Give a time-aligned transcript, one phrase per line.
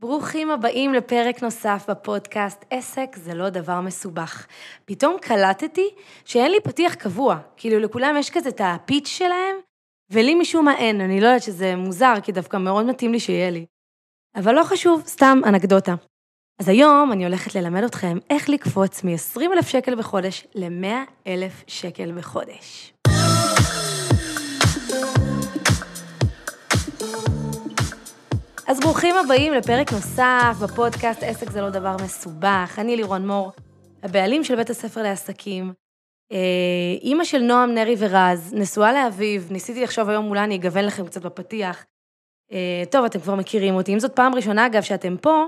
[0.00, 4.46] ברוכים הבאים לפרק נוסף בפודקאסט עסק זה לא דבר מסובך.
[4.84, 5.88] פתאום קלטתי
[6.24, 9.56] שאין לי פתיח קבוע, כאילו לכולם יש כזה את הפיץ' שלהם,
[10.10, 13.50] ולי משום מה אין, אני לא יודעת שזה מוזר, כי דווקא מאוד מתאים לי שיהיה
[13.50, 13.66] לי.
[14.36, 15.94] אבל לא חשוב, סתם אנקדוטה.
[16.60, 22.92] אז היום אני הולכת ללמד אתכם איך לקפוץ מ-20,000 שקל בחודש ל-100,000 שקל בחודש.
[28.66, 32.74] אז ברוכים הבאים לפרק נוסף בפודקאסט עסק זה לא דבר מסובך.
[32.78, 33.52] אני לירון מור,
[34.02, 35.72] הבעלים של בית הספר לעסקים,
[36.32, 41.06] אה, אימא של נועם, נרי ורז, נשואה לאביב, ניסיתי לחשוב היום אולי אני אגוון לכם
[41.06, 41.86] קצת בפתיח.
[42.52, 43.94] אה, טוב, אתם כבר מכירים אותי.
[43.94, 45.46] אם זאת פעם ראשונה, אגב, שאתם פה,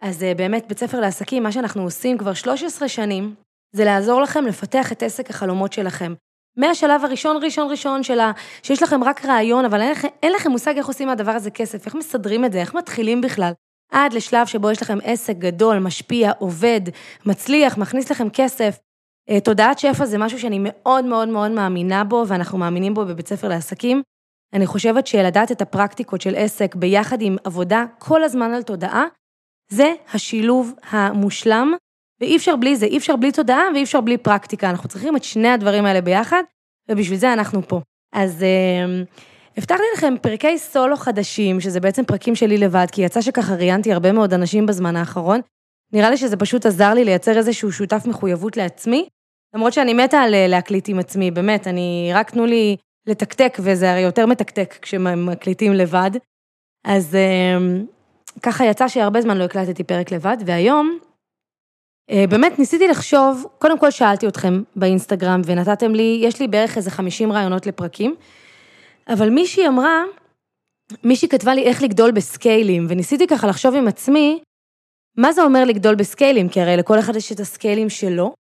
[0.00, 3.34] אז אה, באמת, בית ספר לעסקים, מה שאנחנו עושים כבר 13 שנים,
[3.76, 6.14] זה לעזור לכם לפתח את עסק החלומות שלכם.
[6.56, 8.32] מהשלב הראשון, ראשון, ראשון של ה...
[8.62, 11.86] שיש לכם רק רעיון, אבל אין לכם, אין לכם מושג איך עושים מהדבר הזה כסף,
[11.86, 13.52] איך מסדרים את זה, איך מתחילים בכלל.
[13.92, 16.80] עד לשלב שבו יש לכם עסק גדול, משפיע, עובד,
[17.26, 18.78] מצליח, מכניס לכם כסף.
[19.30, 23.28] אה, תודעת שפע זה משהו שאני מאוד מאוד מאוד מאמינה בו, ואנחנו מאמינים בו בבית
[23.28, 24.02] ספר לעסקים.
[24.52, 29.04] אני חושבת שלדעת את הפרקטיקות של עסק ביחד עם עבודה כל הזמן על תודעה,
[29.68, 31.74] זה השילוב המושלם
[32.20, 35.24] ואי אפשר בלי זה, אי אפשר בלי תודעה ואי אפשר בלי פרקטיקה, אנחנו צריכים את
[35.24, 36.42] שני הדברים האלה ביחד,
[36.88, 37.80] ובשביל זה אנחנו פה.
[38.12, 39.02] אז אה,
[39.56, 44.12] הבטחתי לכם פרקי סולו חדשים, שזה בעצם פרקים שלי לבד, כי יצא שככה ראיינתי הרבה
[44.12, 45.40] מאוד אנשים בזמן האחרון.
[45.92, 49.08] נראה לי שזה פשוט עזר לי לייצר איזשהו שותף מחויבות לעצמי,
[49.54, 52.76] למרות שאני מתה על אה, להקליט עם עצמי, באמת, אני, רק תנו לי
[53.06, 56.10] לתקתק, וזה הרי יותר מתקתק כשמקליטים לבד.
[56.84, 57.80] אז אה,
[58.42, 60.98] ככה יצא שהרבה זמן לא הקלטתי פרק לבד, והיום
[62.10, 67.32] באמת ניסיתי לחשוב, קודם כל שאלתי אתכם באינסטגרם ונתתם לי, יש לי בערך איזה 50
[67.32, 68.14] רעיונות לפרקים,
[69.08, 70.02] אבל מישהי אמרה,
[71.04, 74.40] מישהי כתבה לי איך לגדול בסקיילים, וניסיתי ככה לחשוב עם עצמי,
[75.16, 76.48] מה זה אומר לגדול בסקיילים?
[76.48, 78.34] כי הרי לכל אחד יש את הסקיילים שלו,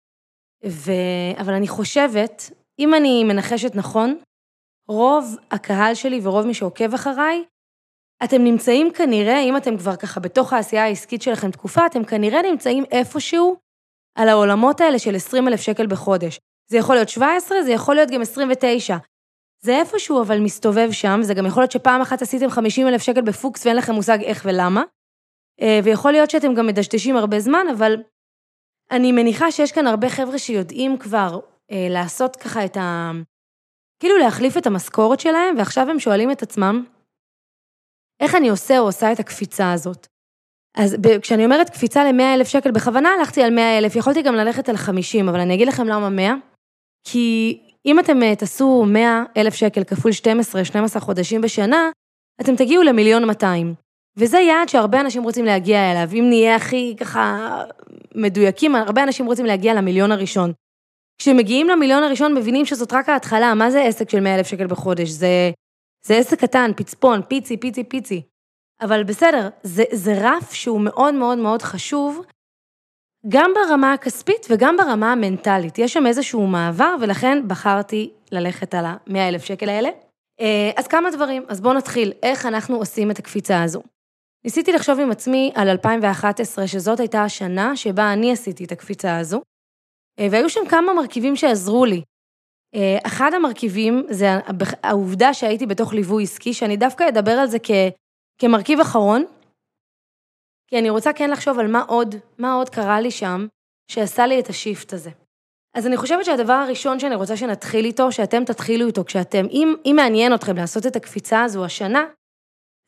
[0.65, 0.91] ו...
[1.37, 4.17] אבל אני חושבת, אם אני מנחשת נכון,
[4.87, 7.43] רוב הקהל שלי ורוב מי שעוקב אחריי,
[8.23, 12.83] אתם נמצאים כנראה, אם אתם כבר ככה בתוך העשייה העסקית שלכם תקופה, אתם כנראה נמצאים
[12.91, 13.57] איפשהו
[14.15, 16.39] על העולמות האלה של 20 אלף שקל בחודש.
[16.67, 18.97] זה יכול להיות 17, זה יכול להיות גם 29.
[19.63, 23.21] זה איפשהו אבל מסתובב שם, זה גם יכול להיות שפעם אחת עשיתם 50 אלף שקל
[23.21, 24.83] בפוקס ואין לכם מושג איך ולמה.
[25.61, 27.95] אה, ויכול להיות שאתם גם מדשדשים הרבה זמן, אבל
[28.91, 31.39] אני מניחה שיש כאן הרבה חבר'ה שיודעים כבר
[31.71, 33.11] אה, לעשות ככה את ה...
[33.99, 36.85] כאילו להחליף את המשכורת שלהם, ועכשיו הם שואלים את עצמם,
[38.19, 40.07] איך אני עושה או עושה את הקפיצה הזאת?
[40.77, 44.69] אז כשאני אומרת קפיצה ל-100 אלף שקל, בכוונה הלכתי על 100 אלף, יכולתי גם ללכת
[44.69, 46.33] על 50, אבל אני אגיד לכם למה 100,
[47.07, 51.89] כי אם אתם אה, תעשו 100 אלף שקל כפול 12, 12 חודשים בשנה,
[52.41, 53.73] אתם תגיעו למיליון 200.
[54.17, 56.09] וזה יעד שהרבה אנשים רוצים להגיע אליו.
[56.13, 57.63] אם נהיה הכי ככה
[58.15, 60.51] מדויקים, הרבה אנשים רוצים להגיע למיליון הראשון.
[61.21, 65.09] כשמגיעים למיליון הראשון מבינים שזאת רק ההתחלה, מה זה עסק של 100 אלף שקל בחודש?
[65.09, 65.51] זה
[66.07, 68.21] זה עסק קטן, פצפון, פיצי, פיצי, פיצי.
[68.81, 72.25] אבל בסדר, זה, זה רף שהוא מאוד מאוד מאוד חשוב,
[73.29, 75.79] גם ברמה הכספית וגם ברמה המנטלית.
[75.79, 79.89] יש שם איזשהו מעבר, ולכן בחרתי ללכת על ה-100 אלף שקל האלה.
[80.39, 83.81] אה, אז כמה דברים, אז בואו נתחיל, איך אנחנו עושים את הקפיצה הזו.
[84.45, 89.41] ניסיתי לחשוב עם עצמי על 2011, שזאת הייתה השנה שבה אני עשיתי את הקפיצה הזו,
[90.19, 92.01] אה, והיו שם כמה מרכיבים שעזרו לי.
[92.75, 94.27] אה, אחד המרכיבים זה
[94.83, 97.71] העובדה שהייתי בתוך ליווי עסקי, שאני דווקא אדבר על זה כ,
[98.41, 99.25] כמרכיב אחרון,
[100.67, 103.47] כי אני רוצה כן לחשוב על מה עוד, מה עוד קרה לי שם,
[103.91, 105.09] שעשה לי את השיפט הזה.
[105.75, 109.93] אז אני חושבת שהדבר הראשון שאני רוצה שנתחיל איתו, שאתם תתחילו איתו כשאתם, אם, אם
[109.95, 112.05] מעניין אתכם לעשות את הקפיצה הזו השנה,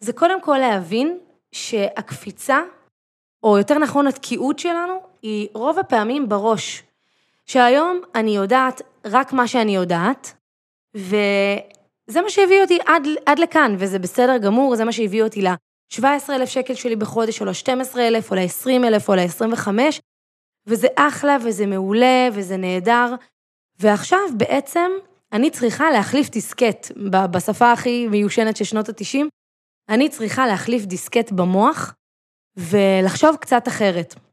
[0.03, 1.19] זה קודם כל להבין
[1.51, 2.61] שהקפיצה,
[3.43, 6.83] או יותר נכון התקיעות שלנו, היא רוב הפעמים בראש.
[7.49, 10.33] שהיום אני יודעת רק מה שאני יודעת,
[10.95, 16.45] וזה מה שהביא אותי עד, עד לכאן, וזה בסדר גמור, זה מה שהביא אותי ל-17,000
[16.45, 19.67] שקל שלי בחודש, או ל-12,000, או ל-20,000, או ל-25,
[20.67, 23.15] וזה אחלה, וזה מעולה, וזה נהדר.
[23.79, 24.91] ועכשיו בעצם
[25.33, 26.91] אני צריכה להחליף דיסקט,
[27.31, 29.25] בשפה הכי מיושנת של שנות ה-90,
[29.89, 31.93] אני צריכה להחליף דיסקט במוח
[32.57, 34.28] ולחשוב קצת אחרת.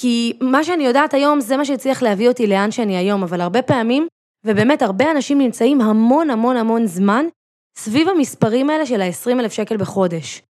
[0.00, 3.62] כי מה שאני יודעת היום זה מה שהצליח להביא אותי לאן שאני היום, אבל הרבה
[3.62, 4.06] פעמים,
[4.46, 7.24] ובאמת הרבה אנשים נמצאים המון המון המון זמן
[7.78, 10.42] סביב המספרים האלה של ה-20 אלף שקל בחודש.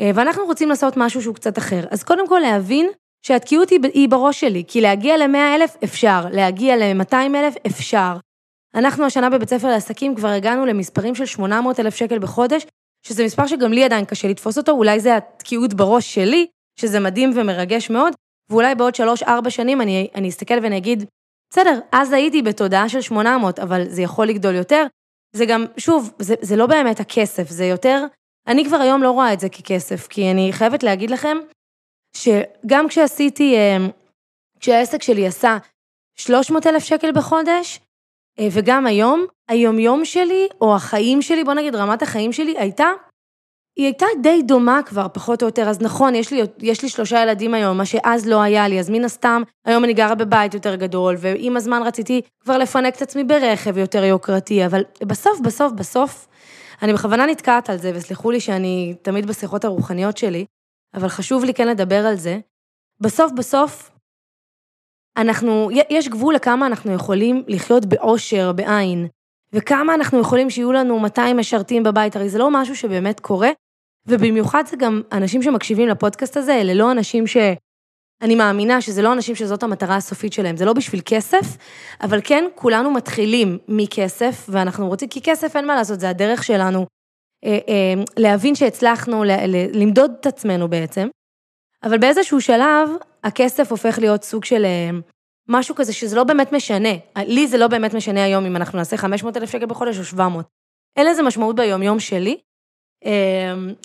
[0.00, 1.84] אה, ואנחנו רוצים לעשות משהו שהוא קצת אחר.
[1.90, 2.90] אז קודם כל להבין
[3.26, 8.16] שהתקיעות היא בראש שלי, כי להגיע ל-100 אלף אפשר, להגיע ל-200 אלף אפשר.
[8.74, 12.66] אנחנו השנה בבית ספר לעסקים כבר הגענו למספרים של 800 אלף שקל בחודש,
[13.06, 16.46] שזה מספר שגם לי עדיין קשה לתפוס אותו, אולי זה התקיעות בראש שלי,
[16.80, 18.12] שזה מדהים ומרגש מאוד,
[18.50, 21.04] ואולי בעוד 3-4 שנים אני, אני אסתכל ואני אגיד,
[21.52, 24.86] בסדר, אז הייתי בתודעה של 800, אבל זה יכול לגדול יותר.
[25.32, 28.04] זה גם, שוב, זה, זה לא באמת הכסף, זה יותר,
[28.46, 31.38] אני כבר היום לא רואה את זה ככסף, כי אני חייבת להגיד לכם,
[32.16, 33.76] שגם כשעשיתי, אה,
[34.60, 35.56] כשהעסק שלי עשה
[36.18, 37.80] 300 אלף שקל בחודש,
[38.38, 42.88] אה, וגם היום, היומיום שלי, או החיים שלי, בוא נגיד רמת החיים שלי, הייתה,
[43.78, 45.68] היא הייתה די דומה כבר, פחות או יותר.
[45.68, 48.90] אז נכון, יש לי, יש לי שלושה ילדים היום, מה שאז לא היה לי, אז
[48.90, 53.24] מן הסתם, היום אני גרה בבית יותר גדול, ועם הזמן רציתי כבר לפנק את עצמי
[53.24, 56.28] ברכב יותר יוקרתי, אבל בסוף, בסוף, בסוף,
[56.82, 60.44] אני בכוונה נתקעת על זה, וסלחו לי שאני תמיד בשיחות הרוחניות שלי,
[60.94, 62.38] אבל חשוב לי כן לדבר על זה.
[63.00, 63.90] בסוף, בסוף,
[65.16, 69.08] אנחנו, יש גבול לכמה אנחנו יכולים לחיות באושר, בעין,
[69.52, 73.48] וכמה אנחנו יכולים שיהיו לנו 200 משרתים בבית, הרי זה לא משהו שבאמת קורה,
[74.08, 77.36] ובמיוחד זה גם אנשים שמקשיבים לפודקאסט הזה, אלה לא אנשים ש...
[78.22, 81.56] אני מאמינה שזה לא אנשים שזאת המטרה הסופית שלהם, זה לא בשביל כסף,
[82.02, 86.86] אבל כן, כולנו מתחילים מכסף, ואנחנו רוצים, כי כסף אין מה לעשות, זה הדרך שלנו
[87.44, 91.08] אה, אה, להבין שהצלחנו, ל, ל, למדוד את עצמנו בעצם,
[91.82, 92.88] אבל באיזשהו שלב,
[93.24, 94.90] הכסף הופך להיות סוג של אה,
[95.48, 96.92] משהו כזה שזה לא באמת משנה.
[97.18, 100.46] לי זה לא באמת משנה היום אם אנחנו נעשה 500 אלף שקל בחודש או 700.
[100.96, 102.38] אין לזה משמעות ביומיום שלי,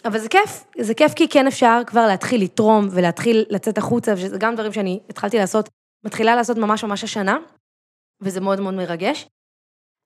[0.05, 4.37] אבל זה כיף, זה כיף כי כן אפשר כבר להתחיל לתרום ולהתחיל לצאת החוצה, שזה
[4.37, 5.69] גם דברים שאני התחלתי לעשות,
[6.05, 7.37] מתחילה לעשות ממש ממש השנה,
[8.21, 9.27] וזה מאוד מאוד מרגש.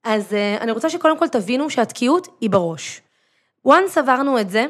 [0.04, 3.02] אז אה, אני רוצה שקודם כל תבינו שהתקיעות היא בראש.
[3.68, 4.66] once עברנו את זה,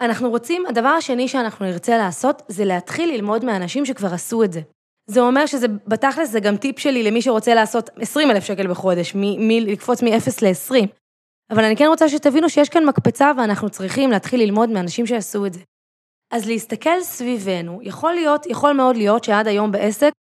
[0.00, 4.60] אנחנו רוצים, הדבר השני שאנחנו נרצה לעשות, זה להתחיל ללמוד מאנשים שכבר עשו את זה.
[5.06, 9.12] זה אומר שזה, בתכלס זה גם טיפ שלי למי שרוצה לעשות 20 אלף שקל בחודש,
[9.14, 10.86] מלקפוץ מ-0 ל-20.
[11.50, 15.52] אבל אני כן רוצה שתבינו שיש כאן מקפצה ואנחנו צריכים להתחיל ללמוד מאנשים שעשו את
[15.52, 15.60] זה.
[16.30, 20.12] אז להסתכל סביבנו, יכול להיות, יכול מאוד להיות שעד היום בעסק,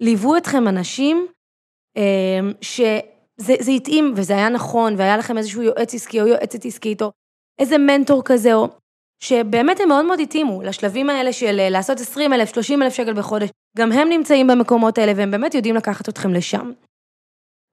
[0.00, 1.26] ליוו אתכם אנשים
[1.96, 7.10] אה, שזה התאים וזה היה נכון, והיה לכם איזשהו יועץ עסקי או יועצת עסקית, או
[7.58, 8.68] איזה מנטור כזה, או
[9.22, 13.14] שבאמת הם מאוד מאוד התאימו לשלבים האלה של אה, לעשות 20 אלף, 30 אלף שקל
[13.14, 13.48] בחודש.
[13.76, 16.72] גם הם נמצאים במקומות האלה והם באמת יודעים לקחת אתכם לשם.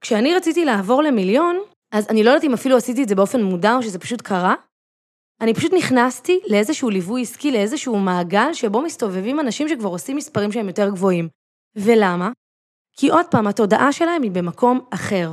[0.02, 1.60] כשאני רציתי לעבור למיליון,
[1.96, 4.56] אז אני לא יודעת אם אפילו עשיתי את זה באופן מודע או שזה פשוט קרה.
[5.42, 10.68] אני פשוט נכנסתי לאיזשהו ליווי עסקי, לאיזשהו מעגל שבו מסתובבים אנשים שכבר עושים מספרים שהם
[10.68, 11.28] יותר גבוהים.
[11.76, 12.32] ולמה?
[12.98, 15.32] כי עוד פעם, התודעה שלהם היא במקום אחר.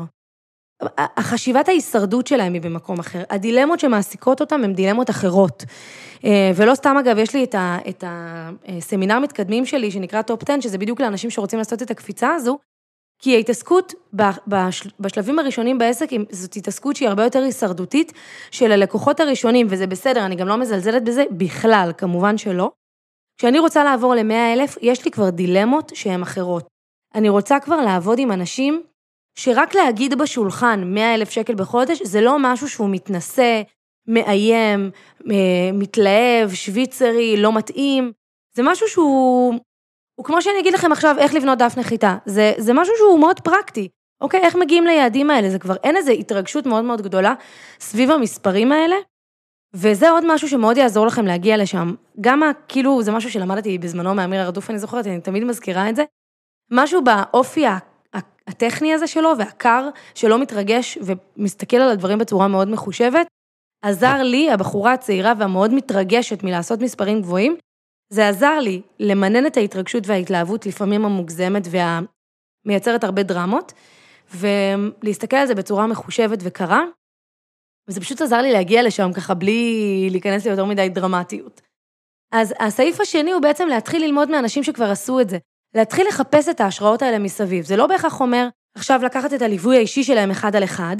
[0.99, 3.23] חשיבת ההישרדות שלהם היא במקום אחר.
[3.31, 5.65] הדילמות שמעסיקות אותם הן דילמות אחרות.
[6.25, 7.47] אה, ולא סתם, אגב, יש לי
[7.89, 8.05] את
[8.69, 12.59] הסמינר מתקדמים שלי, שנקרא Top 10, שזה בדיוק לאנשים שרוצים לעשות את הקפיצה הזו,
[13.23, 13.95] כי ההתעסקות
[15.01, 18.13] בשלבים הראשונים בעסק, זאת התעסקות שהיא הרבה יותר הישרדותית
[18.51, 22.71] של הלקוחות הראשונים, וזה בסדר, אני גם לא מזלזלת בזה בכלל, כמובן שלא.
[23.39, 26.67] כשאני רוצה לעבור ל-100 אלף, יש לי כבר דילמות שהן אחרות.
[27.15, 28.83] אני רוצה כבר לעבוד עם אנשים
[29.39, 33.63] שרק להגיד בשולחן 100 אלף שקל בחודש, זה לא משהו שהוא מתנשא,
[34.07, 34.91] מאיים,
[35.31, 38.13] אה, מתלהב, שוויצרי, לא מתאים.
[38.57, 39.55] זה משהו שהוא
[40.15, 42.17] הוא כמו שאני אגיד לכם עכשיו איך לבנות דף נחיתה.
[42.27, 43.89] זה, זה משהו שהוא מאוד פרקטי.
[44.21, 45.51] אוקיי, איך מגיעים ליעדים האלה?
[45.51, 47.35] זה כבר אין איזו התרגשות מאוד מאוד גדולה
[47.81, 48.97] סביב המספרים האלה,
[49.75, 51.95] וזה עוד משהו שמאוד יעזור לכם להגיע לשם.
[52.21, 56.05] גם כאילו, זה משהו שלמדתי בזמנו מאמיר הרדוף, אני זוכרת, אני תמיד מזכירה את זה.
[56.71, 57.65] משהו באופי
[58.47, 63.27] הטכני הזה שלו והקר, שלא מתרגש ומסתכל על הדברים בצורה מאוד מחושבת,
[63.85, 67.57] עזר לי, הבחורה הצעירה והמאוד מתרגשת מלעשות מספרים גבוהים,
[68.13, 73.73] זה עזר לי למנן את ההתרגשות וההתלהבות, לפעמים המוגזמת והמייצרת הרבה דרמות,
[74.35, 76.83] ולהסתכל על זה בצורה מחושבת וקרה,
[77.89, 81.61] וזה פשוט עזר לי להגיע לשם ככה בלי להיכנס ליותר מדי דרמטיות.
[82.33, 85.39] אז הסעיף השני הוא בעצם להתחיל ללמוד מאנשים שכבר עשו את זה.
[85.75, 87.65] להתחיל לחפש את ההשראות האלה מסביב.
[87.65, 90.97] זה לא בהכרח אומר עכשיו לקחת את הליווי האישי שלהם אחד על אחד,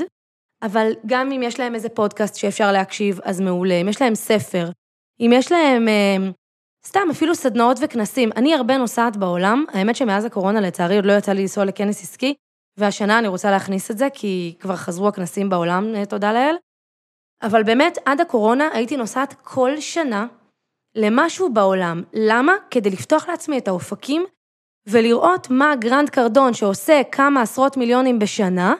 [0.63, 3.75] אבל גם אם יש להם איזה פודקאסט שאפשר להקשיב, אז מעולה.
[3.75, 4.71] אם יש להם ספר,
[5.21, 6.31] אם יש להם אה,
[6.87, 8.31] סתם, אפילו סדנאות וכנסים.
[8.37, 12.35] אני הרבה נוסעת בעולם, האמת שמאז הקורונה לצערי עוד לא יצא לי לנסוע לכנס עסקי,
[12.77, 16.57] והשנה אני רוצה להכניס את זה, כי כבר חזרו הכנסים בעולם, אה, תודה לאל.
[17.43, 20.27] אבל באמת, עד הקורונה הייתי נוסעת כל שנה
[20.95, 22.03] למשהו בעולם.
[22.13, 22.53] למה?
[22.71, 24.25] כדי לפתוח לעצמי את האופקים
[24.89, 28.75] ולראות מה גרנט קרדון שעושה כמה עשרות מיליונים בשנה,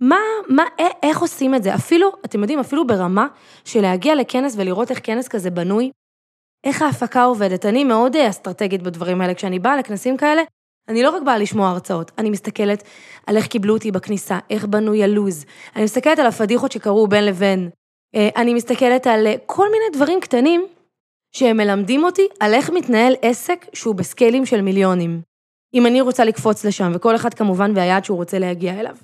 [0.00, 0.64] מה, מה,
[1.02, 1.74] איך עושים את זה?
[1.74, 3.26] אפילו, אתם יודעים, אפילו ברמה
[3.64, 5.90] של להגיע לכנס ולראות איך כנס כזה בנוי,
[6.64, 7.66] איך ההפקה עובדת.
[7.66, 9.34] אני מאוד אה, אסטרטגית בדברים האלה.
[9.34, 10.42] כשאני באה לכנסים כאלה,
[10.88, 12.82] אני לא רק באה לשמוע הרצאות, אני מסתכלת
[13.26, 15.44] על איך קיבלו אותי בכניסה, איך בנוי הלוז.
[15.76, 17.70] אני מסתכלת על הפדיחות שקרו בין לבין
[18.14, 20.66] אה, אני מסתכלת על כל מיני דברים קטנים
[21.32, 25.20] שהם מלמדים אותי על איך מתנהל עסק שהוא בסקיילים של מיליונים.
[25.74, 28.96] אם אני רוצה לקפוץ לשם, וכל אחד כמובן והיעד שהוא רוצה להגיע אליו.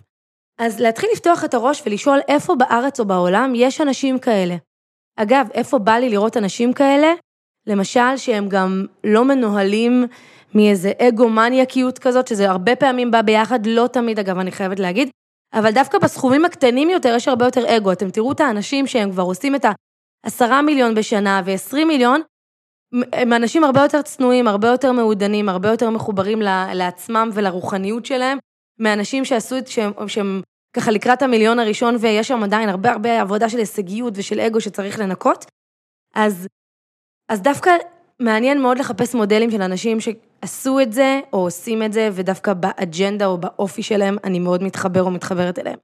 [0.58, 4.56] אז להתחיל לפתוח את הראש ולשאול איפה בארץ או בעולם יש אנשים כאלה.
[5.16, 7.12] אגב, איפה בא לי לראות אנשים כאלה?
[7.66, 10.06] למשל, שהם גם לא מנוהלים
[10.54, 15.10] מאיזה אגו מניאקיות כזאת, שזה הרבה פעמים בא ביחד, לא תמיד, אגב, אני חייבת להגיד,
[15.54, 17.92] אבל דווקא בסכומים הקטנים יותר יש הרבה יותר אגו.
[17.92, 22.20] אתם תראו את האנשים שהם כבר עושים את ה-10 מיליון בשנה ו-20 מיליון,
[23.12, 26.42] הם אנשים הרבה יותר צנועים, הרבה יותר מעודנים, הרבה יותר מחוברים
[26.74, 28.38] לעצמם ולרוחניות שלהם,
[28.78, 30.42] מאנשים שעשו את, שהם, שהם
[30.76, 34.98] ככה לקראת המיליון הראשון, ויש שם עדיין הרבה הרבה עבודה של הישגיות ושל אגו שצריך
[34.98, 35.44] לנקות.
[36.14, 36.46] אז,
[37.32, 37.70] אז דווקא
[38.20, 43.26] מעניין מאוד לחפש מודלים של אנשים שעשו את זה, או עושים את זה, ודווקא באג'נדה
[43.26, 45.78] או באופי שלהם, אני מאוד מתחבר או מתחברת אליהם.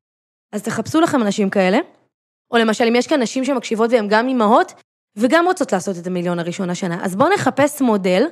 [0.53, 1.79] אז תחפשו לכם אנשים כאלה,
[2.51, 4.73] או למשל, אם יש כאן נשים שמקשיבות והן גם אימהות,
[5.17, 8.23] וגם רוצות לעשות את המיליון הראשון השנה, אז בואו נחפש מודל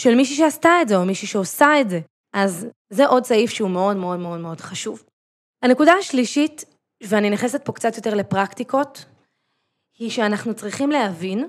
[0.00, 2.00] של מישהי שעשתה את זה, או מישהי שעושה את זה.
[2.34, 5.02] אז זה עוד סעיף שהוא מאוד מאוד מאוד מאוד חשוב.
[5.62, 6.64] הנקודה השלישית,
[7.02, 9.04] ואני נכנסת פה קצת יותר לפרקטיקות,
[9.98, 11.48] היא שאנחנו צריכים להבין,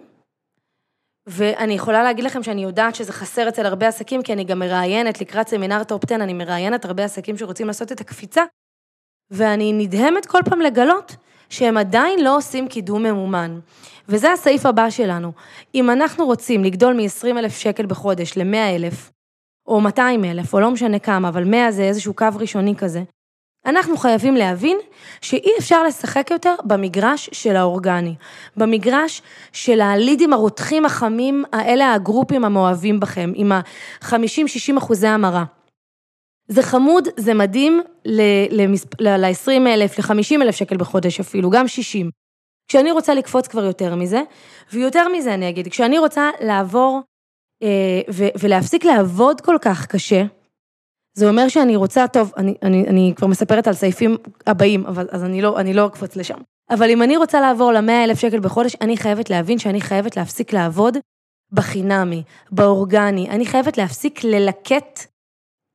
[1.28, 5.22] ואני יכולה להגיד לכם שאני יודעת שזה חסר אצל הרבה עסקים, כי אני גם מראיינת
[5.22, 8.44] לקראת סמינר Top 10, אני מראיינת הרבה עסקים שרוצים לעשות את הקפיצה,
[9.32, 11.16] ואני נדהמת כל פעם לגלות
[11.50, 13.60] שהם עדיין לא עושים קידום ממומן.
[14.10, 15.32] וזה הסעיף הבא שלנו.
[15.76, 19.12] אם אנחנו רוצים לגדול מ-20 אלף שקל בחודש ל-100 אלף,
[19.68, 23.04] או 200 אלף, או לא משנה כמה, אבל 100 זה איזשהו קו ראשוני כזה,
[23.66, 24.78] אנחנו חייבים להבין
[25.22, 28.16] שאי אפשר לשחק יותר במגרש של האורגני,
[28.58, 35.44] במגרש של הלידים הרותחים החמים, האלה הגרופים המאוהבים בכם, עם ה-50-60 אחוזי המרה.
[36.48, 42.10] זה חמוד, זה מדהים ל-20 אלף, ל-50 אלף שקל בחודש אפילו, גם 60.
[42.68, 44.22] כשאני רוצה לקפוץ כבר יותר מזה,
[44.74, 47.02] ויותר מזה אני אגיד, כשאני רוצה לעבור
[47.64, 48.02] אה,
[48.42, 50.24] ולהפסיק לעבוד כל כך קשה,
[51.14, 55.24] זה אומר שאני רוצה, טוב, אני, אני, אני כבר מספרת על סעיפים הבאים, אבל, אז
[55.24, 56.38] אני לא, אני לא אקפוץ לשם.
[56.70, 60.54] אבל אם אני רוצה לעבור ל-100 אלף שקל בחודש, אני חייבת להבין שאני חייבת להפסיק
[60.54, 60.98] לעבוד
[61.52, 63.30] בחינמי, באורגני.
[63.30, 65.00] אני חייבת להפסיק ללקט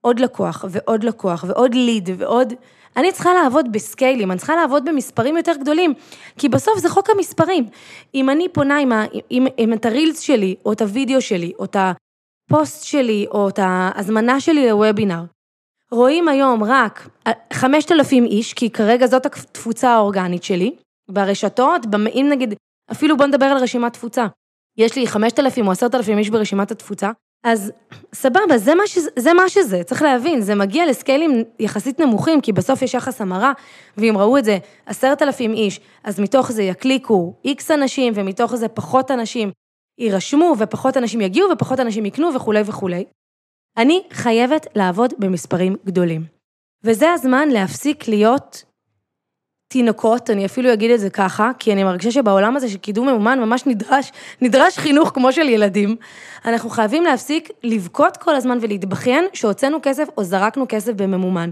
[0.01, 2.53] עוד לקוח ועוד לקוח ועוד ליד ועוד...
[2.97, 5.95] אני צריכה לעבוד בסקיילים, אני צריכה לעבוד במספרים יותר גדולים,
[6.39, 7.67] כי בסוף זה חוק המספרים.
[8.15, 11.65] אם אני פונה עם, ה, עם, עם את הרילס שלי, או את הוידאו שלי, או
[11.65, 11.77] את
[12.47, 15.25] הפוסט שלי, או את ההזמנה שלי לוובינר,
[15.93, 17.09] רואים היום רק
[17.53, 20.75] 5,000 איש, כי כרגע זאת התפוצה האורגנית שלי,
[21.11, 22.55] ברשתות, אם נגיד,
[22.93, 24.27] אפילו בוא נדבר על רשימת תפוצה.
[24.79, 27.11] יש לי 5,000 או 10,000 איש ברשימת התפוצה,
[27.45, 27.73] אז
[28.15, 32.53] סבבה, זה מה, שזה, זה מה שזה, צריך להבין, זה מגיע לסקיילים יחסית נמוכים, כי
[32.53, 33.53] בסוף יש יחס המרה,
[33.97, 38.69] ואם ראו את זה עשרת אלפים איש, אז מתוך זה יקליקו איקס אנשים, ומתוך זה
[38.69, 39.51] פחות אנשים
[39.99, 43.05] יירשמו, ופחות אנשים יגיעו, ופחות אנשים יקנו, וכולי וכולי.
[43.77, 46.25] אני חייבת לעבוד במספרים גדולים.
[46.85, 48.65] וזה הזמן להפסיק להיות
[49.69, 53.41] תינוקות, אני אפילו אגיד את זה ככה, כי אני מרגישה שבעולם הזה של קידום ממומן
[53.41, 54.13] ממש נדרש,
[54.43, 55.97] נדרש חינוך כמו של ילדים.
[56.45, 61.51] אנחנו חייבים להפסיק לבכות כל הזמן ולהתבכיין שהוצאנו כסף או זרקנו כסף בממומן.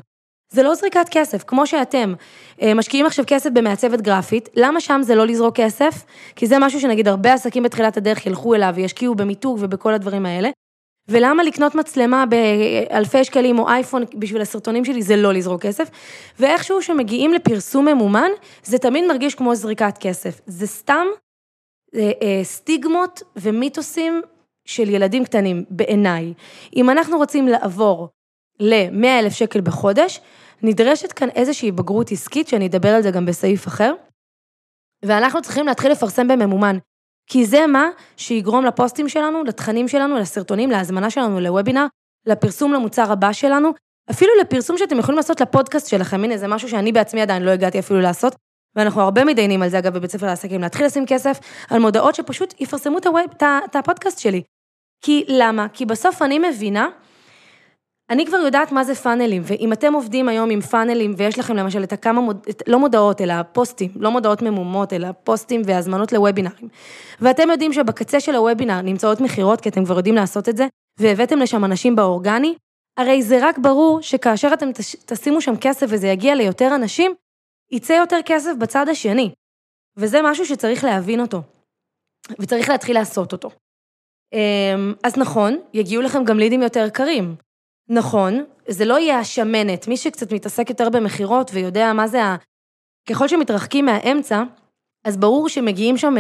[0.51, 2.15] זה לא זריקת כסף, כמו שאתם
[2.63, 6.05] אה, משקיעים עכשיו כסף במעצבת גרפית, למה שם זה לא לזרוק כסף?
[6.37, 10.51] כי זה משהו שנגיד הרבה עסקים בתחילת הדרך ילכו אליו וישקיעו במיתוג ובכל הדברים האלה.
[11.09, 15.89] ולמה לקנות מצלמה באלפי שקלים או אייפון בשביל הסרטונים שלי זה לא לזרוק כסף,
[16.39, 18.31] ואיכשהו שמגיעים לפרסום ממומן,
[18.63, 20.41] זה תמיד מרגיש כמו זריקת כסף.
[20.47, 21.07] זה סתם
[21.95, 24.23] זה, אה, סטיגמות ומיתוסים
[24.65, 26.33] של ילדים קטנים, בעיניי.
[26.77, 28.09] אם אנחנו רוצים לעבור
[28.61, 30.21] ל-100 אלף שקל בחודש,
[30.63, 33.95] נדרשת כאן איזושהי בגרות עסקית, שאני אדבר על זה גם בסעיף אחר,
[35.05, 36.79] ואנחנו צריכים להתחיל לפרסם בממומן.
[37.27, 41.87] כי זה מה שיגרום לפוסטים שלנו, לתכנים שלנו, לסרטונים, להזמנה שלנו לוובינר,
[42.27, 43.71] לפרסום למוצר הבא שלנו,
[44.11, 47.79] אפילו לפרסום שאתם יכולים לעשות לפודקאסט שלכם, הנה זה משהו שאני בעצמי עדיין לא הגעתי
[47.79, 48.35] אפילו לעשות,
[48.77, 51.39] ואנחנו הרבה מתדיינים על זה אגב בבית ספר לעסקים, להתחיל לשים כסף
[51.71, 52.99] על מודעות שפשוט יפרסמו
[53.39, 54.43] את הפודקאסט שלי.
[55.05, 55.67] כי למה?
[55.73, 56.89] כי בסוף אני מבינה
[58.11, 61.83] אני כבר יודעת מה זה פאנלים, ואם אתם עובדים היום עם פאנלים ויש לכם למשל
[61.83, 62.47] את הכמה, מוד...
[62.67, 66.69] לא מודעות, אלא פוסטים, לא מודעות ממומות, אלא פוסטים והזמנות לוובינרים,
[67.21, 70.67] ואתם יודעים שבקצה של הוובינר נמצאות מכירות, כי אתם כבר יודעים לעשות את זה,
[71.01, 72.55] והבאתם לשם אנשים באורגני,
[72.99, 74.69] הרי זה רק ברור שכאשר אתם
[75.07, 77.15] תשימו שם כסף וזה יגיע ליותר אנשים,
[77.73, 79.31] יצא יותר כסף בצד השני.
[79.97, 81.43] וזה משהו שצריך להבין אותו,
[82.39, 83.51] וצריך להתחיל לעשות אותו.
[84.33, 87.37] אמ, אז נכון, יגיעו לכם גם לידים יותר קרים.
[87.89, 92.37] נכון, זה לא יהיה השמנת, מי שקצת מתעסק יותר במכירות ויודע מה זה ה...
[93.09, 94.43] ככל שמתרחקים מהאמצע,
[95.05, 96.15] אז ברור שמגיעים שם,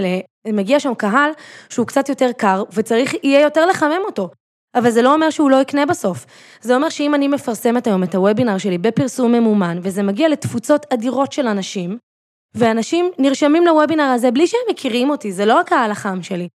[0.46, 1.30] מגיע שם קהל
[1.68, 4.30] שהוא קצת יותר קר, וצריך יהיה יותר לחמם אותו.
[4.74, 6.26] אבל זה לא אומר שהוא לא יקנה בסוף.
[6.60, 11.32] זה אומר שאם אני מפרסמת היום את הוובינר שלי בפרסום ממומן, וזה מגיע לתפוצות אדירות
[11.32, 11.98] של אנשים,
[12.54, 16.48] ואנשים נרשמים לוובינר הזה בלי שהם מכירים אותי, זה לא הקהל החם שלי.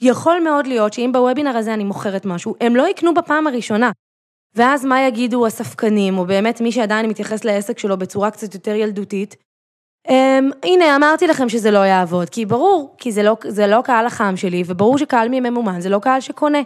[0.00, 3.90] יכול מאוד להיות שאם בוובינר הזה אני מוכרת משהו, הם לא יקנו בפעם הראשונה.
[4.54, 9.36] ואז מה יגידו הספקנים, או באמת מי שעדיין מתייחס לעסק שלו בצורה קצת יותר ילדותית?
[10.08, 10.12] Um,
[10.64, 14.36] הנה, אמרתי לכם שזה לא יעבוד, כי ברור, כי זה לא, זה לא קהל החם
[14.36, 16.58] שלי, וברור שקהל מממומן זה לא קהל שקונה.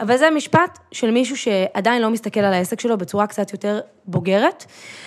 [0.00, 4.64] אבל זה משפט של מישהו שעדיין לא מסתכל על העסק שלו בצורה קצת יותר בוגרת,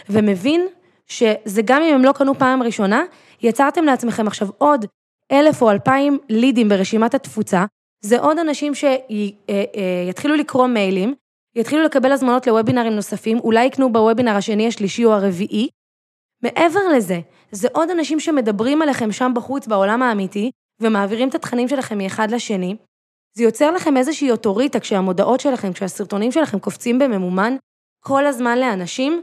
[0.09, 0.67] ומבין
[1.07, 3.03] שזה גם אם הם לא קנו פעם ראשונה,
[3.41, 4.85] יצרתם לעצמכם עכשיו עוד
[5.31, 7.65] אלף או אלפיים לידים ברשימת התפוצה,
[8.01, 11.15] זה עוד אנשים שיתחילו לקרוא מיילים,
[11.55, 15.69] יתחילו לקבל הזמנות לוובינרים נוספים, אולי יקנו בוובינר השני, השלישי או הרביעי.
[16.43, 17.19] מעבר לזה,
[17.51, 22.75] זה עוד אנשים שמדברים עליכם שם בחוץ בעולם האמיתי, ומעבירים את התכנים שלכם מאחד לשני.
[23.37, 27.55] זה יוצר לכם איזושהי אוטוריטה כשהמודעות שלכם, כשהסרטונים שלכם קופצים בממומן
[28.03, 29.21] כל הזמן לאנשים,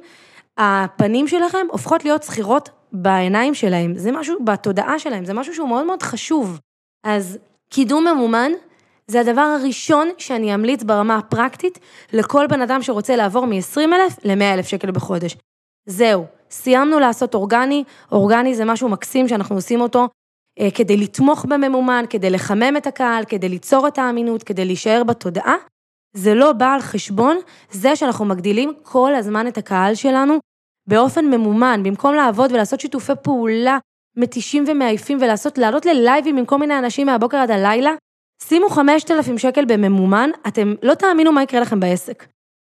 [0.58, 5.86] הפנים שלכם הופכות להיות שכירות בעיניים שלהם, זה משהו בתודעה שלהם, זה משהו שהוא מאוד
[5.86, 6.60] מאוד חשוב.
[7.04, 7.38] אז
[7.70, 8.52] קידום ממומן
[9.10, 11.78] זה הדבר הראשון שאני אמליץ ברמה הפרקטית
[12.12, 15.36] לכל בן אדם שרוצה לעבור מ-20,000 ל-100,000 שקל בחודש.
[15.86, 20.08] זהו, סיימנו לעשות אורגני, אורגני זה משהו מקסים שאנחנו עושים אותו
[20.60, 25.54] אה, כדי לתמוך בממומן, כדי לחמם את הקהל, כדי ליצור את האמינות, כדי להישאר בתודעה.
[26.16, 27.36] זה לא בא על חשבון
[27.70, 30.38] זה שאנחנו מגדילים כל הזמן את הקהל שלנו
[30.88, 33.78] באופן ממומן, במקום לעבוד ולעשות שיתופי פעולה
[34.16, 37.90] מתישים ומעייפים ולעשות, לעלות ללייבים עם כל מיני אנשים מהבוקר עד הלילה,
[38.42, 42.26] שימו 5,000 שקל בממומן, אתם לא תאמינו מה יקרה לכם בעסק.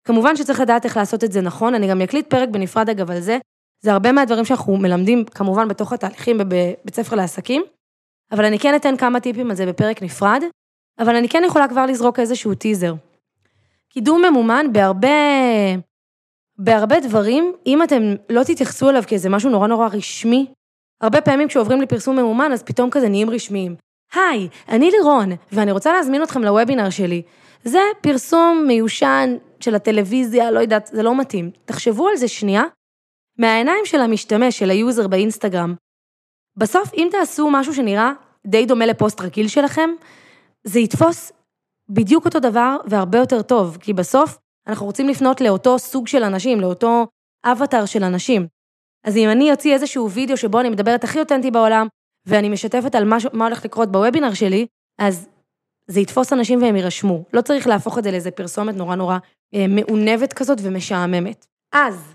[0.04, 3.20] כמובן שצריך לדעת איך לעשות את זה נכון, אני גם אקליט פרק בנפרד אגב על
[3.20, 3.38] זה,
[3.84, 7.62] זה הרבה מהדברים שאנחנו מלמדים כמובן בתוך התהליכים בבית ספר לעסקים,
[8.32, 10.42] אבל אני כן אתן כמה טיפים על זה בפרק נפרד,
[10.98, 12.94] אבל אני כן יכולה כבר לזרוק איזשהו teaser.
[13.88, 15.08] קידום ממומן בהרבה
[16.58, 20.46] בהרבה דברים, אם אתם לא תתייחסו אליו כאיזה משהו נורא נורא רשמי,
[21.00, 23.76] הרבה פעמים כשעוברים לפרסום ממומן, אז פתאום כזה נהיים רשמיים.
[24.14, 27.22] היי, אני לירון, ואני רוצה להזמין אתכם לוובינר שלי.
[27.64, 31.50] זה פרסום מיושן של הטלוויזיה, לא יודעת, זה לא מתאים.
[31.64, 32.62] תחשבו על זה שנייה,
[33.38, 35.74] מהעיניים של המשתמש, של ה user באינסטגרם.
[36.56, 38.12] בסוף, אם תעשו משהו שנראה
[38.46, 39.90] די דומה לפוסט רגיל שלכם,
[40.64, 41.32] זה יתפוס
[41.88, 46.60] בדיוק אותו דבר והרבה יותר טוב, כי בסוף אנחנו רוצים לפנות לאותו סוג של אנשים,
[46.60, 47.06] לאותו
[47.44, 48.46] אבטאר של אנשים.
[49.04, 51.86] אז אם אני אוציא איזשהו וידאו שבו אני מדברת הכי אותנטי בעולם,
[52.28, 54.66] ואני משתפת על מה, מה הולך לקרות בוובינר שלי,
[54.98, 55.28] אז
[55.86, 57.24] זה יתפוס אנשים והם יירשמו.
[57.32, 59.18] לא צריך להפוך את זה לאיזה פרסומת נורא נורא
[59.54, 61.46] אה, מעונבת כזאת ומשעממת.
[61.72, 62.14] אז,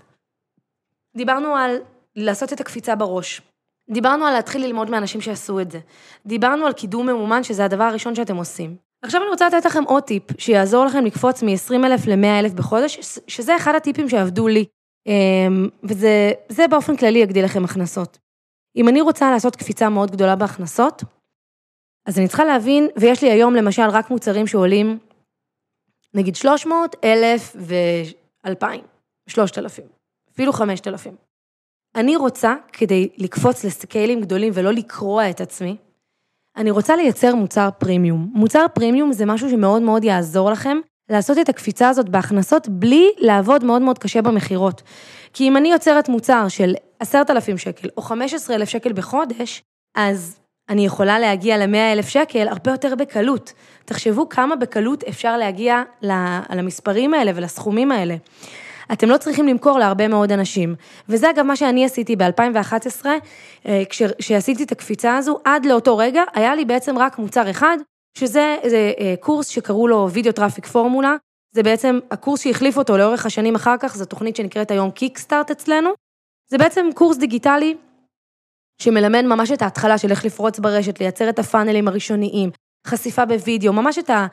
[1.16, 1.76] דיברנו על
[2.16, 3.42] לעשות את הקפיצה בראש.
[3.90, 5.78] דיברנו על להתחיל ללמוד מאנשים שעשו את זה.
[6.26, 8.76] דיברנו על קידום ממומן, שזה הדבר הראשון שאתם עושים.
[9.02, 13.74] עכשיו אני רוצה לתת לכם עוד טיפ, שיעזור לכם לקפוץ מ-20,000 ל-100,000 בחודש, שזה אחד
[13.74, 14.64] הטיפים שעבדו לי,
[15.06, 18.18] אמ, וזה באופן כללי יגדיל לכם הכנסות.
[18.76, 21.02] אם אני רוצה לעשות קפיצה מאוד גדולה בהכנסות,
[22.06, 24.98] אז אני צריכה להבין, ויש לי היום למשל רק מוצרים שעולים,
[26.14, 28.66] נגיד 300, 1,000 ו-2,000,
[29.28, 29.84] 3,000,
[30.34, 31.14] אפילו 5,000.
[31.94, 35.76] אני רוצה, כדי לקפוץ לסקיילים גדולים ולא לקרוע את עצמי,
[36.56, 38.30] אני רוצה לייצר מוצר פרימיום.
[38.34, 40.76] מוצר פרימיום זה משהו שמאוד מאוד יעזור לכם
[41.08, 44.82] לעשות את הקפיצה הזאת בהכנסות בלי לעבוד מאוד מאוד קשה במכירות.
[45.32, 49.62] כי אם אני יוצרת מוצר של 10,000 שקל או 15,000 שקל בחודש,
[49.96, 53.52] אז אני יכולה להגיע ל-100,000 שקל הרבה יותר בקלות.
[53.84, 55.82] תחשבו כמה בקלות אפשר להגיע
[56.50, 58.16] למספרים האלה ולסכומים האלה.
[58.92, 60.74] אתם לא צריכים למכור להרבה מאוד אנשים.
[61.08, 63.06] וזה אגב מה שאני עשיתי ב-2011,
[63.66, 63.82] אה,
[64.18, 67.76] כשעשיתי את הקפיצה הזו, עד לאותו רגע היה לי בעצם רק מוצר אחד,
[68.18, 71.16] שזה איזה אה, קורס שקראו לו video traffic formula.
[71.54, 75.90] זה בעצם הקורס שהחליף אותו לאורך השנים אחר כך, זו תוכנית שנקראת היום קיקסטארט אצלנו.
[76.54, 77.76] זה בעצם קורס דיגיטלי
[78.82, 82.50] שמלמד ממש את ההתחלה של איך לפרוץ ברשת, לייצר את הפאנלים הראשוניים,
[82.86, 84.26] חשיפה בווידאו, ממש את, ה,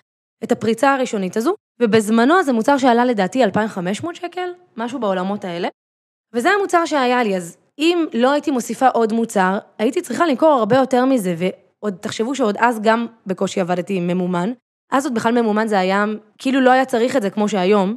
[0.43, 1.55] את הפריצה הראשונית הזו.
[1.81, 5.67] ובזמנו זה מוצר שעלה לדעתי 2,500 שקל, משהו בעולמות האלה.
[6.34, 10.75] וזה המוצר שהיה לי, אז אם לא הייתי מוסיפה עוד מוצר, הייתי צריכה למכור הרבה
[10.75, 14.53] יותר מזה, ועוד תחשבו שעוד אז גם בקושי עבדתי עם ממומן.
[14.91, 16.05] אז עוד בכלל ממומן זה היה,
[16.38, 17.95] כאילו לא היה צריך את זה כמו שהיום.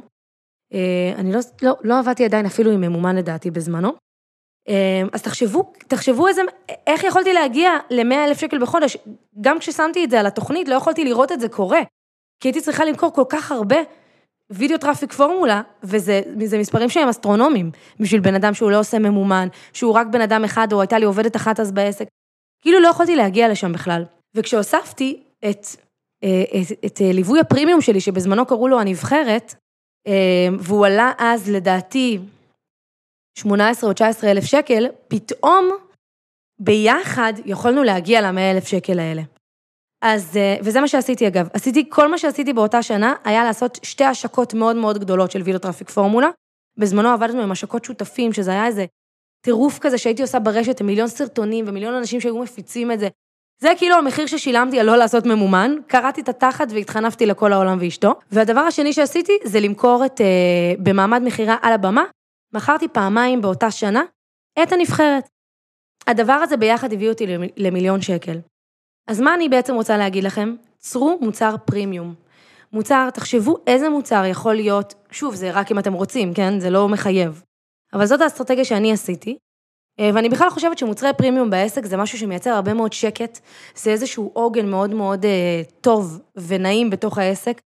[0.73, 4.04] אה, אני לא, לא, לא עבדתי עדיין אפילו עם ממומן לדעתי בזמנו.
[4.69, 6.41] אה, אז תחשבו, תחשבו איזה,
[6.87, 8.97] איך יכולתי להגיע ל-100 אלף שקל בחודש.
[9.41, 11.81] גם כששמתי את זה על התוכנית, לא יכולתי לראות את זה קורה.
[12.39, 13.77] כי הייתי צריכה למכור כל כך הרבה
[14.49, 16.21] video traffic formula, וזה
[16.57, 20.73] מספרים שהם אסטרונומיים, בשביל בן אדם שהוא לא עושה ממומן, שהוא רק בן אדם אחד,
[20.73, 22.07] או הייתה לי עובדת אחת אז בעסק.
[22.61, 24.05] כאילו לא יכולתי להגיע לשם בכלל.
[24.35, 25.67] וכשהוספתי את,
[26.23, 29.55] אה, את, את, את ליווי הפרימיום שלי, שבזמנו קראו לו הנבחרת,
[30.59, 32.19] והוא עלה אז לדעתי
[33.37, 35.71] 18 או 19 אלף שקל, פתאום
[36.59, 39.21] ביחד יכולנו להגיע ל-100 אלף שקל האלה.
[40.01, 41.47] אז, אה, וזה מה שעשיתי אגב.
[41.53, 45.59] עשיתי, כל מה שעשיתי באותה שנה היה לעשות שתי השקות מאוד מאוד גדולות של video
[45.59, 46.29] traffic formula.
[46.77, 48.85] בזמנו עבדנו עם השקות שותפים, שזה היה איזה
[49.45, 53.07] טירוף כזה שהייתי עושה ברשת עם מיליון סרטונים ומיליון אנשים שהיו מפיצים את זה.
[53.61, 58.13] זה כאילו המחיר ששילמתי על לא לעשות ממומן, קרעתי את התחת והתחנפתי לכל העולם ואשתו.
[58.31, 62.03] והדבר השני שעשיתי זה למכור את, אה, במעמד מכירה על הבמה,
[62.53, 64.03] מכרתי פעמיים באותה שנה
[64.63, 65.29] את הנבחרת.
[66.07, 67.25] הדבר הזה ביחד הביא אותי
[67.57, 68.39] למיליון שקל.
[69.07, 70.55] אז מה אני בעצם רוצה להגיד לכם?
[70.77, 72.15] צרו מוצר פרימיום.
[72.73, 76.59] מוצר, תחשבו איזה מוצר יכול להיות, שוב, זה רק אם אתם רוצים, כן?
[76.59, 77.43] זה לא מחייב.
[77.93, 79.37] אבל זאת האסטרטגיה שאני עשיתי,
[79.99, 83.39] אה, ואני בכלל חושבת שמוצרי פרימיום בעסק זה משהו שמייצר הרבה מאוד שקט,
[83.75, 87.61] זה איזשהו עוגן מאוד מאוד אה, טוב ונעים בתוך העסק.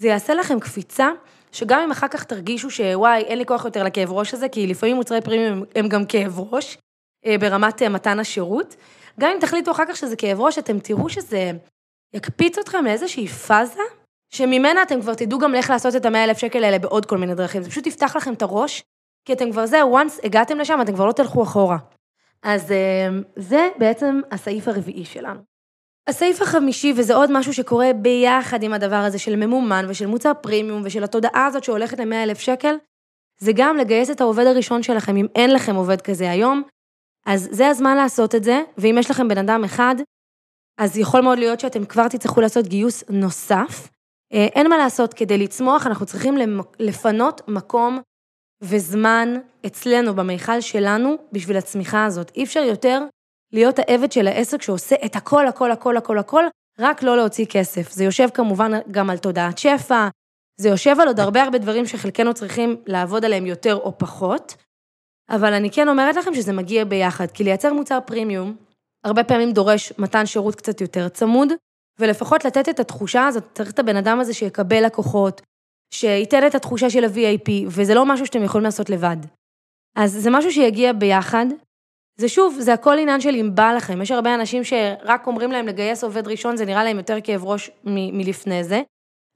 [0.00, 1.10] זה יעשה לכם קפיצה,
[1.52, 4.96] שגם אם אחר כך תרגישו שוואי, אין לי כוח יותר לכאב ראש הזה, כי לפעמים
[4.96, 6.78] מוצרי פרימיום הם גם כאב ראש,
[7.26, 8.76] אה, ברמת אה, מתן השירות,
[9.20, 11.52] גם אם תחליטו אחר כך שזה כאב ראש, אתם תראו שזה
[12.14, 13.82] יקפיץ אתכם לאיזושהי פאזה,
[14.30, 17.34] שממנה אתם כבר תדעו גם איך לעשות את המאה אלף שקל האלה בעוד כל מיני
[17.34, 17.62] דרכים.
[17.62, 18.82] זה פשוט יפתח לכם את הראש,
[19.24, 21.76] כי אתם כבר זהו, once הגעתם לשם, אתם כבר לא תלכו אחורה.
[22.42, 25.47] אז אה, זה בעצם הסעיף הרביעי שלנו.
[26.08, 30.82] הסעיף החמישי, וזה עוד משהו שקורה ביחד עם הדבר הזה של ממומן ושל מוצר פרימיום
[30.84, 32.74] ושל התודעה הזאת שהולכת ל-100 אלף שקל,
[33.40, 36.62] זה גם לגייס את העובד הראשון שלכם, אם אין לכם עובד כזה היום,
[37.26, 39.94] אז זה הזמן לעשות את זה, ואם יש לכם בן אדם אחד,
[40.78, 43.88] אז יכול מאוד להיות שאתם כבר תצטרכו לעשות גיוס נוסף.
[44.32, 46.36] אה, אין מה לעשות, כדי לצמוח אנחנו צריכים
[46.78, 48.00] לפנות מקום
[48.62, 49.34] וזמן
[49.66, 52.32] אצלנו, במיכל שלנו, בשביל הצמיחה הזאת.
[52.36, 53.04] אי אפשר יותר
[53.52, 56.44] להיות העבד של העסק שעושה את הכל, הכל, הכל, הכל, הכל,
[56.78, 57.90] רק לא להוציא כסף.
[57.92, 60.08] זה יושב כמובן גם על תודעת שפע,
[60.60, 64.56] זה יושב על עוד הרבה הרבה דברים שחלקנו צריכים לעבוד עליהם יותר או פחות.
[65.30, 68.56] אבל אני כן אומרת לכם שזה מגיע ביחד, כי לייצר מוצר פרימיום,
[69.04, 71.48] הרבה פעמים דורש מתן שירות קצת יותר צמוד,
[71.98, 75.42] ולפחות לתת את התחושה הזאת, צריך את הבן אדם הזה שיקבל לקוחות,
[75.94, 79.16] שייתן את התחושה של ה-VIP, וזה לא משהו שאתם יכולים לעשות לבד.
[79.96, 81.46] אז זה משהו שיגיע ביחד.
[82.20, 84.02] זה שוב, זה הכל עניין של אם בא לכם.
[84.02, 87.70] יש הרבה אנשים שרק אומרים להם לגייס עובד ראשון, זה נראה להם יותר כאב ראש
[87.84, 88.82] מ- מלפני זה.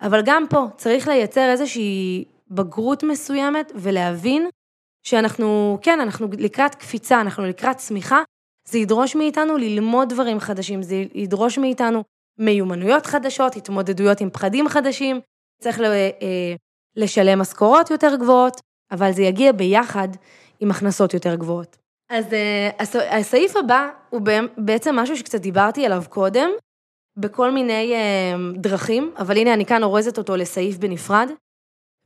[0.00, 4.48] אבל גם פה צריך לייצר איזושהי בגרות מסוימת ולהבין
[5.06, 8.22] שאנחנו, כן, אנחנו לקראת קפיצה, אנחנו לקראת צמיחה,
[8.68, 12.04] זה ידרוש מאיתנו ללמוד דברים חדשים, זה ידרוש מאיתנו
[12.38, 15.20] מיומנויות חדשות, התמודדויות עם פחדים חדשים,
[15.62, 16.54] צריך אה,
[16.96, 20.08] לשלם משכורות יותר גבוהות, אבל זה יגיע ביחד
[20.60, 21.81] עם הכנסות יותר גבוהות.
[22.12, 24.20] אז אה, הסעיף הבא הוא
[24.56, 26.50] בעצם משהו שקצת דיברתי עליו קודם,
[27.16, 31.30] בכל מיני אה, דרכים, אבל הנה אני כאן אורזת אותו לסעיף בנפרד.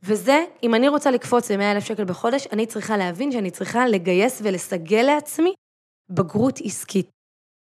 [0.03, 5.01] וזה, אם אני רוצה לקפוץ ל-100,000 שקל בחודש, אני צריכה להבין שאני צריכה לגייס ולסגל
[5.01, 5.53] לעצמי
[6.09, 7.09] בגרות עסקית.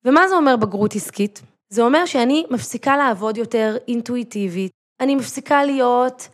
[0.05, 1.43] ומה זה אומר בגרות עסקית?
[1.69, 6.29] זה אומר שאני מפסיקה לעבוד יותר אינטואיטיבית, אני מפסיקה להיות,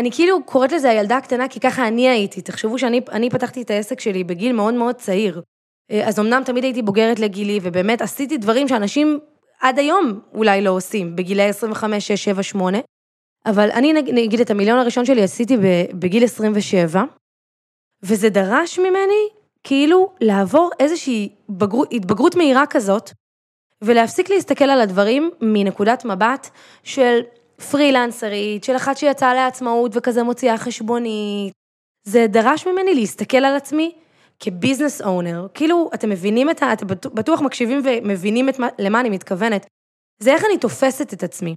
[0.00, 2.42] אני כאילו קוראת לזה הילדה הקטנה, כי ככה אני הייתי.
[2.42, 5.42] תחשבו שאני פתחתי את העסק שלי בגיל מאוד מאוד צעיר.
[5.90, 9.18] אה, אז אמנם תמיד הייתי בוגרת לגילי, ובאמת עשיתי דברים שאנשים
[9.60, 12.78] עד היום אולי לא עושים, בגילי 25, 6, 7, 8.
[13.46, 15.56] אבל אני נגיד את המיליון הראשון שלי עשיתי
[15.92, 17.02] בגיל 27,
[18.02, 19.28] וזה דרש ממני
[19.64, 23.10] כאילו לעבור איזושהי בגרות, התבגרות מהירה כזאת,
[23.82, 26.50] ולהפסיק להסתכל על הדברים מנקודת מבט
[26.82, 27.20] של
[27.60, 31.52] פרילנסרית, של אחת שיצאה לעצמאות וכזה מוציאה חשבונית.
[32.04, 33.94] זה דרש ממני להסתכל על עצמי
[34.40, 35.46] כביזנס אונר.
[35.54, 36.72] כאילו, אתם מבינים את ה...
[36.72, 39.66] אתם בטוח מקשיבים ומבינים את מה, למה אני מתכוונת.
[40.18, 41.54] זה איך אני תופסת את עצמי.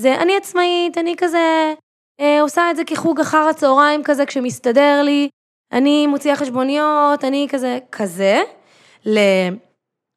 [0.00, 1.74] זה אני עצמאית, אני כזה
[2.20, 5.28] אה, עושה את זה כחוג אחר הצהריים כזה כשמסתדר לי,
[5.72, 8.42] אני מוציאה חשבוניות, אני כזה, כזה,
[9.06, 9.18] ל...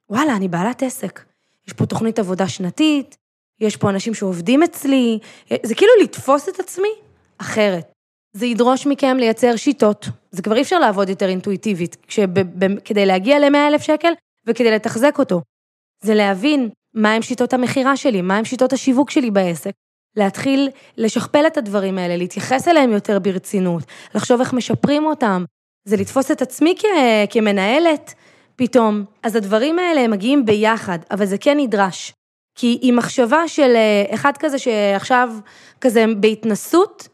[0.09, 1.23] וואלה, אני בעלת עסק.
[1.67, 3.17] יש פה תוכנית עבודה שנתית,
[3.61, 5.19] יש פה אנשים שעובדים אצלי,
[5.63, 6.87] זה כאילו לתפוס את עצמי
[7.37, 7.91] אחרת.
[8.37, 11.97] זה ידרוש מכם לייצר שיטות, זה כבר אי אפשר לעבוד יותר אינטואיטיבית,
[12.85, 14.11] כדי להגיע ל-100 אלף שקל
[14.47, 15.41] וכדי לתחזק אותו.
[16.03, 19.71] זה להבין מהם שיטות המכירה שלי, מהם שיטות השיווק שלי בעסק.
[20.15, 23.83] להתחיל לשכפל את הדברים האלה, להתייחס אליהם יותר ברצינות,
[24.15, 25.45] לחשוב איך משפרים אותם.
[25.87, 26.85] זה לתפוס את עצמי כ-
[27.29, 28.13] כמנהלת
[28.55, 29.03] פתאום.
[29.23, 32.13] אז הדברים האלה הם מגיעים ביחד, אבל זה כן נדרש.
[32.61, 35.33] כי עם מחשבה של אה, אחד כזה שעכשיו
[35.81, 37.07] כזה בהתנסות,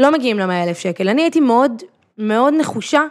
[0.00, 1.08] לא מגיעים למאה אלף שקל.
[1.08, 1.82] אני הייתי מאוד
[2.18, 3.02] מאוד נחושה,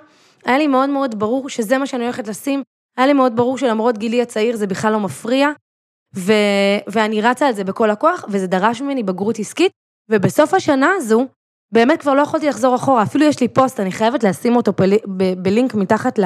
[0.46, 2.64] היה לי מאוד מאוד ברור שזה מה שאני הולכת לשים.
[2.98, 5.50] היה לי מאוד ברור שלמרות גילי הצעיר זה בכלל לא מפריע,
[6.16, 6.34] ו...
[6.88, 9.72] ואני רצה על זה בכל הכוח, וזה דרש ממני בגרות עסקית,
[10.12, 11.28] ובסוף השנה הזו,
[11.74, 14.84] באמת כבר לא יכולתי לחזור אחורה, אפילו יש לי פוסט, אני חייבת לשים אותו ב...
[15.18, 15.44] ב...
[15.44, 16.24] בלינק מתחת, ל...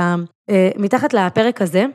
[0.49, 1.85] אה, מתחת לפרק הזה.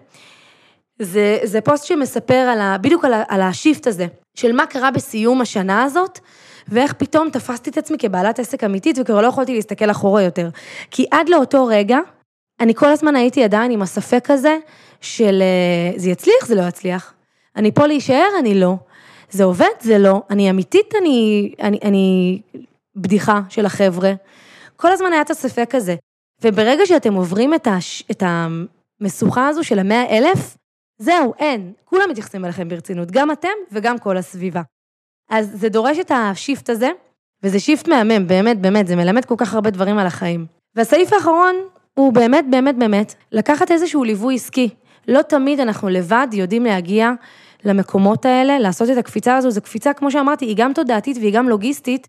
[0.98, 2.76] זה, זה פוסט שמספר על ה...
[2.80, 3.22] בדיוק על, ה...
[3.28, 6.18] על ה shift הזה, של מה קרה בסיום השנה הזאת,
[6.68, 10.48] ואיך פתאום תפסתי את עצמי כבעלת עסק אמיתית, וכבר לא יכולתי להסתכל אחורה יותר.
[10.90, 11.98] כי עד לאותו רגע,
[12.60, 14.58] אני כל הזמן הייתי עדיין עם הספק הזה
[15.00, 17.12] של אה, זה יצליח, זה לא יצליח.
[17.56, 18.74] אני פה להישאר, אני לא.
[19.30, 20.22] זה עובד, זה לא.
[20.30, 22.40] אני אמיתית, אני, אני, אני
[22.96, 24.12] בדיחה של החבר'ה.
[24.76, 25.96] כל הזמן היה את הספק הזה.
[26.42, 30.56] וברגע שאתם עוברים את, הש, את המשוכה הזו של המאה אלף,
[30.98, 31.72] זהו, אין.
[31.84, 34.62] כולם מתייחסים אליכם ברצינות, גם אתם וגם כל הסביבה.
[35.30, 36.90] אז זה דורש את ה shift הזה,
[37.42, 40.46] וזה shift מהמם, באמת, באמת, זה מלמד כל כך הרבה דברים על החיים.
[40.74, 41.54] והסעיף האחרון
[41.94, 44.68] הוא באמת, באמת, באמת, לקחת איזשהו ליווי עסקי.
[45.08, 47.12] לא תמיד אנחנו לבד יודעים להגיע
[47.64, 51.48] למקומות האלה, לעשות את הקפיצה הזו, זו קפיצה, כמו שאמרתי, היא גם תודעתית והיא גם
[51.48, 52.06] לוגיסטית,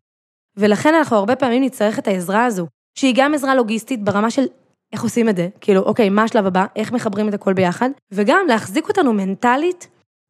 [0.58, 4.45] ולכן אנחנו הרבה פעמים נצטרך את העזרה הזו, שהיא גם עזרה לוגיסטית ברמה של
[4.93, 8.45] איך עושים את זה, כאילו, אוקיי, מה השלב הבא, איך מחברים את הכל ביחד, וגם
[8.47, 9.88] להחזיק אותנו מנטלית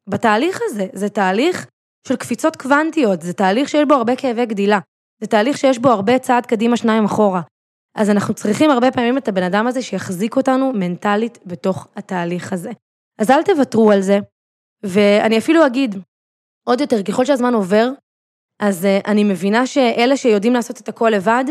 [0.08, 1.66] בתהליך הזה, זה תהליך
[2.08, 4.78] של קפיצות קוונטיות, זה תהליך שיש בו הרבה כאבי גדילה,
[5.20, 7.40] זה תהליך שיש בו הרבה צעד קדימה, שניים אחורה.
[7.94, 12.70] אז אנחנו צריכים הרבה פעמים את הבן אדם הזה שיחזיק אותנו מנטלית בתוך התהליך הזה.
[13.18, 14.18] אז אל תוותרו על זה,
[14.82, 15.94] ואני אפילו אגיד
[16.66, 17.88] עוד יותר, ככל שהזמן עובר,
[18.60, 21.44] אז אה, אני מבינה שאלה שיודעים לעשות את הכל לבד,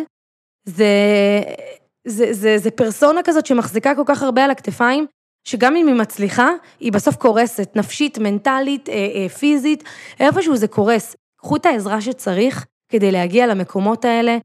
[0.65, 0.85] זה,
[2.07, 5.05] זה, זה, זה פרסונה כזאת שמחזיקה כל כך הרבה על הכתפיים,
[5.47, 9.83] שגם אם היא מצליחה, היא בסוף קורסת, נפשית, מנטלית, אה, אה, פיזית,
[10.19, 11.15] איפשהו זה קורס.
[11.37, 14.37] קחו את העזרה שצריך כדי להגיע למקומות האלה,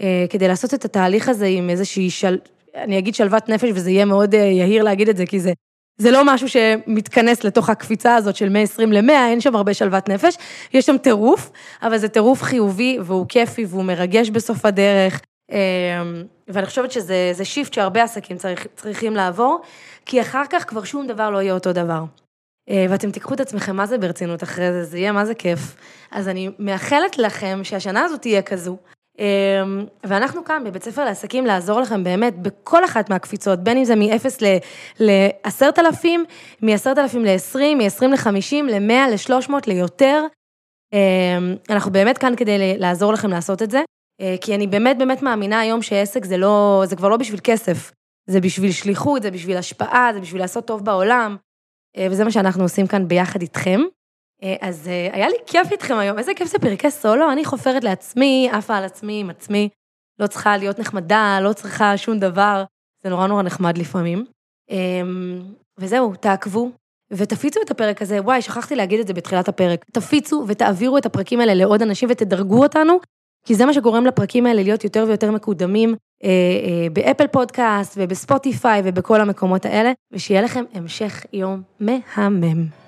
[0.00, 2.38] אה, כדי לעשות את התהליך הזה עם איזושהי של...
[2.74, 5.52] אני אגיד שלוות נפש, וזה יהיה מאוד אה, יהיר להגיד את זה, כי זה,
[5.98, 10.36] זה לא משהו שמתכנס לתוך הקפיצה הזאת של 120 ל-100, אין שם הרבה שלוות נפש,
[10.74, 11.50] יש שם טירוף,
[11.82, 15.20] אבל זה טירוף חיובי, והוא כיפי, והוא מרגש בסוף הדרך.
[15.52, 16.02] אה,
[16.48, 19.60] ואני חושבת שזה שיפט שהרבה עסקים צריך, צריכים לעבור,
[20.06, 22.04] כי אחר כך כבר שום דבר לא יהיה אותו דבר.
[22.90, 25.76] ואתם תיקחו את עצמכם מה זה ברצינות אחרי זה, זה יהיה מה זה כיף.
[26.10, 28.76] אז אני מאחלת לכם שהשנה הזאת תהיה כזו,
[29.18, 33.96] אמ, ואנחנו כאן בבית ספר לעסקים לעזור לכם באמת בכל אחת מהקפיצות, בין אם זה
[33.96, 34.44] מ-0
[35.00, 36.06] ל-10,000,
[36.62, 40.24] מ-10,000 ל-20, מ-20 ל-50, ל-100, ל-300, ליותר.
[40.92, 43.84] אמ, אנחנו באמת כאן כדי לעזור לכם לעשות את זה, אה,
[44.40, 47.92] כי אני באמת באמת מאמינה היום שעסק זה לא, זה כבר לא בשביל כסף,
[48.26, 51.36] זה בשביל שליחות, זה בשביל השפעה, זה בשביל לעשות טוב בעולם,
[51.96, 53.80] אה, וזה מה שאנחנו עושים כאן ביחד איתכם.
[54.42, 57.84] אה, אז אה, היה לי כיף איתכם היום, איזה כיף זה פרקי סולו, אני חופרת
[57.84, 59.68] לעצמי, עפה על עצמי עם עצמי,
[60.18, 62.64] לא צריכה להיות נחמדה, לא צריכה שום דבר,
[63.02, 64.24] זה נורא נורא נחמד לפעמים.
[64.70, 65.42] אמ,
[65.78, 66.70] וזהו, תעקבו
[67.10, 69.84] ותפיצו את הפרק הזה, וואי, שכחתי להגיד את זה בתחילת הפרק.
[69.92, 72.98] תפיצו ותעבירו את הפרקים האלה לעוד אנשים ותדרגו אותנו,
[73.46, 78.82] כי זה מה שגורם לפרקים האלה להיות יותר ויותר מקודמים אה, אה, באפל פודקאסט ובספוטיפיי
[78.84, 82.85] ובכל המקומות האלה, ושיהיה לכם המשך יום מהמם.